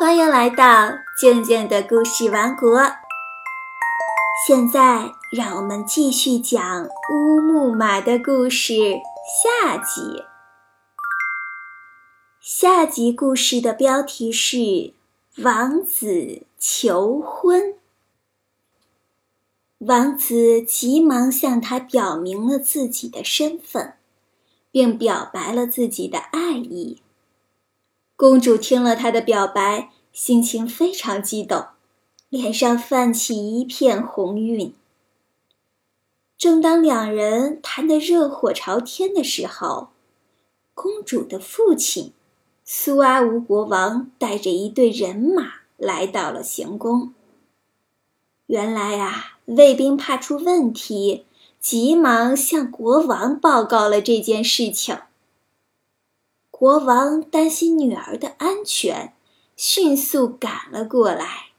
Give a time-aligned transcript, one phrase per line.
[0.00, 2.80] 欢迎来到静静的故事王国。
[4.46, 8.74] 现在，让我们继续讲乌木马的故事
[9.42, 10.22] 下集。
[12.40, 14.56] 下集故事的标题是
[15.38, 17.60] 《王子求婚》。
[19.78, 23.94] 王子急忙向他表明了自己的身份，
[24.70, 27.02] 并表白了自己的爱意。
[28.18, 31.66] 公主听了他的表白，心情非常激动，
[32.28, 34.74] 脸上泛起一片红晕。
[36.36, 39.90] 正当两人谈得热火朝天的时候，
[40.74, 42.12] 公主的父亲
[42.64, 47.14] 苏阿吴国王带着一队人马来到了行宫。
[48.46, 51.24] 原来啊，卫兵怕出问题，
[51.60, 54.98] 急忙向国王报告了这件事情。
[56.58, 59.12] 国王担心女儿的安全，
[59.54, 61.50] 迅速赶了过来。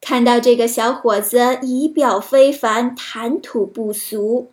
[0.00, 4.50] 看到这个小伙子仪表非凡，谈吐不俗，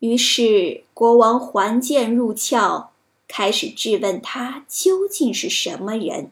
[0.00, 2.90] 于是国王还剑入鞘，
[3.26, 6.30] 开始质问他究竟是什么人，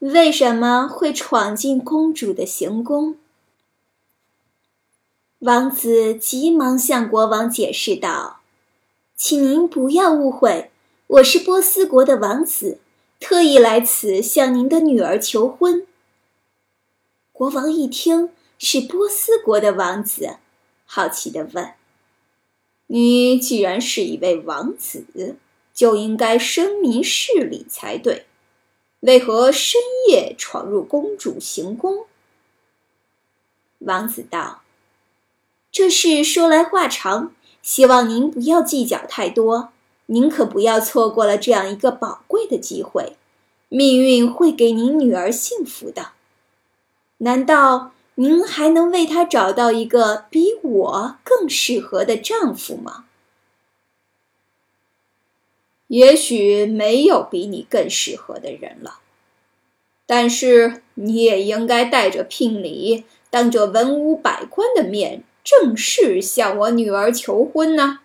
[0.00, 3.16] 为什么会闯进公主的行宫。
[5.38, 8.35] 王子急忙向国王解释道。
[9.16, 10.70] 请您不要误会，
[11.06, 12.78] 我是波斯国的王子，
[13.18, 15.86] 特意来此向您的女儿求婚。
[17.32, 20.36] 国王一听是波斯国的王子，
[20.84, 21.72] 好奇地问
[22.88, 25.06] ：“你既然是一位王子，
[25.72, 28.26] 就应该深明事理才对，
[29.00, 32.04] 为何深夜闯入公主行宫？”
[33.80, 34.60] 王子道
[35.72, 37.32] ：“这事说来话长。”
[37.66, 39.70] 希望您不要计较太多，
[40.06, 43.16] 您可不要错过了这样一个宝贵的机会。
[43.68, 46.10] 命运会给您女儿幸福的。
[47.18, 53.06] 难道您还能为她找到一个比我更适合的丈夫吗？
[55.88, 59.00] 也许没有比你更适合的人了，
[60.06, 65.24] 但是你也应该带着聘礼，当着文武百官的面。
[65.46, 68.00] 正式向我女儿求婚呢？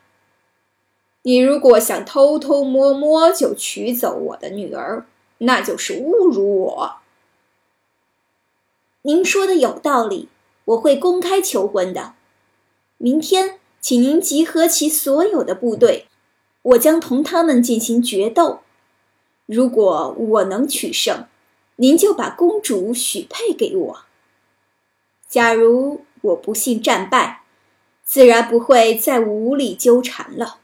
[1.23, 5.07] 你如果想偷偷摸摸就娶走我的女儿，
[5.39, 6.97] 那就是侮辱我。
[9.01, 10.29] 您说的有道理，
[10.65, 12.13] 我会公开求婚的。
[12.99, 16.05] 明天，请您集合其所有的部队，
[16.61, 18.59] 我将同他们进行决斗。
[19.47, 21.25] 如果我能取胜，
[21.77, 24.01] 您就把公主许配给我。
[25.27, 26.01] 假如……
[26.21, 27.41] 我不幸战败，
[28.03, 30.59] 自然不会再无理纠缠了。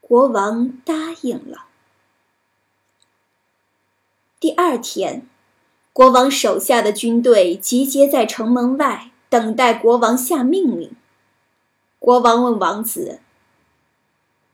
[0.00, 1.66] 国王答应了。
[4.40, 5.26] 第二天，
[5.92, 10.92] 国王手下的军队集结在城门外，等待国王下命令。
[11.98, 13.20] 国王问王子：“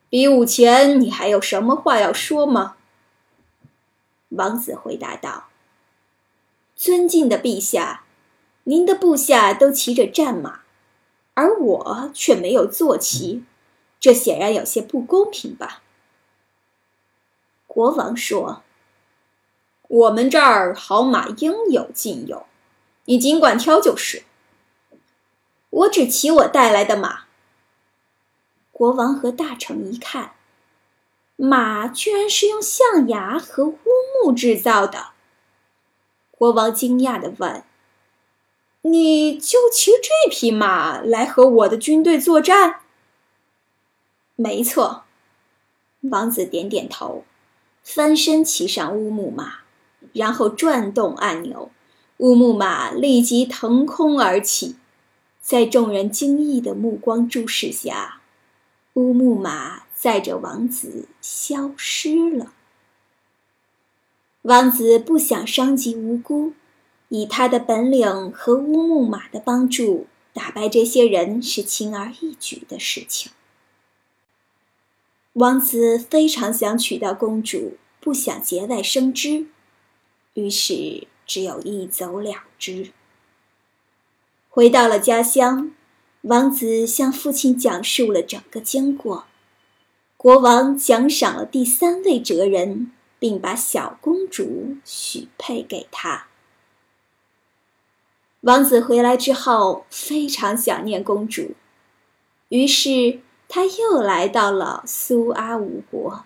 [0.08, 2.76] 比武前，你还有什么话要说吗？”
[4.30, 5.48] 王子回答道
[6.74, 8.03] ：“尊敬的陛下。”
[8.66, 10.60] 您的部下都骑着战马，
[11.34, 13.44] 而我却没有坐骑，
[14.00, 15.82] 这显然有些不公平吧？
[17.66, 18.62] 国王说
[19.88, 22.46] ：“我们这儿好马应有尽有，
[23.04, 24.22] 你尽管挑就是。
[25.68, 27.24] 我只骑我带来的马。”
[28.72, 30.32] 国王和大臣一看，
[31.36, 33.78] 马居然是用象牙和乌
[34.24, 35.08] 木制造的。
[36.30, 37.62] 国王惊讶地问。
[38.86, 42.80] 你就骑这匹马来和我的军队作战？
[44.36, 45.04] 没错，
[46.02, 47.24] 王子点点头，
[47.82, 49.60] 翻身骑上乌木马，
[50.12, 51.70] 然后转动按钮，
[52.18, 54.76] 乌木马立即腾空而起，
[55.40, 58.20] 在众人惊异的目光注视下，
[58.92, 62.52] 乌木马载着王子消失了。
[64.42, 66.52] 王子不想伤及无辜。
[67.14, 73.30] 以他的本领和乌木马的帮助，打败这些人是轻而易举的事情。
[75.34, 79.46] 王子非常想娶到公主，不想节外生枝，
[80.32, 82.90] 于是只有一走了之。
[84.48, 85.70] 回到了家乡，
[86.22, 89.26] 王子向父亲讲述了整个经过。
[90.16, 92.90] 国王奖赏了第三位哲人，
[93.20, 96.26] 并把小公主许配给他。
[98.44, 101.52] 王子回来之后，非常想念公主，
[102.50, 106.24] 于是他又来到了苏阿吴国，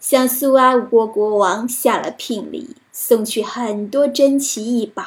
[0.00, 5.04] 向苏阿五国国王下了聘礼，送去很多珍奇异宝，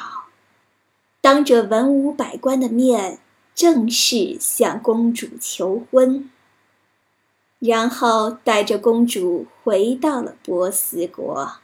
[1.20, 3.18] 当着文武百官的面，
[3.54, 6.30] 正式向公主求婚，
[7.58, 11.58] 然后带着公主回到了波斯国。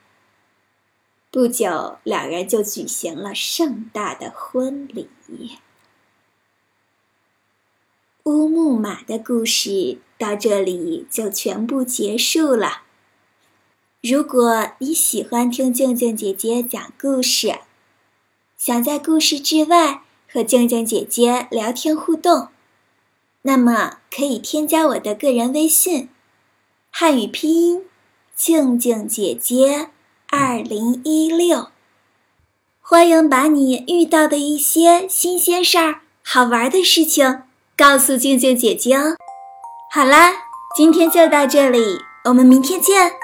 [1.33, 5.09] 不久，两人就举行了盛大的婚礼。
[8.25, 12.83] 乌木马的故事到这里就全部结束了。
[14.03, 17.61] 如果你喜欢听静静姐姐讲故事，
[18.59, 22.49] 想在故事之外和静静姐姐聊天互动，
[23.41, 26.11] 那么可以添加我的个人微信，
[26.91, 27.87] 汉语拼音
[28.37, 29.89] 静静姐姐。
[30.35, 31.69] 二零一六，
[32.81, 37.43] 欢迎把你遇到的一些新鲜事儿、好玩的事情
[37.77, 39.17] 告诉静静姐姐哦。
[39.93, 40.33] 好啦，
[40.75, 43.22] 今天就到这里，我们明天见。